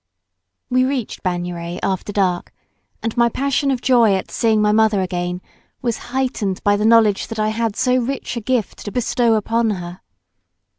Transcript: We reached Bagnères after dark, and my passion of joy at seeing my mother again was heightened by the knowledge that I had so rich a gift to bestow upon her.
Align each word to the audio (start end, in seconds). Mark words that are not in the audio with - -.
We 0.67 0.83
reached 0.83 1.21
Bagnères 1.21 1.77
after 1.83 2.11
dark, 2.11 2.51
and 3.03 3.15
my 3.15 3.29
passion 3.29 3.69
of 3.69 3.81
joy 3.83 4.15
at 4.15 4.31
seeing 4.31 4.59
my 4.59 4.71
mother 4.71 5.01
again 5.03 5.41
was 5.83 5.97
heightened 6.09 6.59
by 6.63 6.75
the 6.75 6.85
knowledge 6.87 7.27
that 7.27 7.37
I 7.37 7.49
had 7.49 7.75
so 7.75 7.97
rich 7.97 8.35
a 8.35 8.41
gift 8.41 8.79
to 8.85 8.91
bestow 8.91 9.35
upon 9.35 9.69
her. 9.69 10.01